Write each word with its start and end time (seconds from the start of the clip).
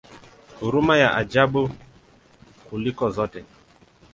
Huruma 0.59 0.97
ya 0.97 1.13
ajabu 1.17 1.69
kuliko 2.69 3.09
zote! 3.11 3.45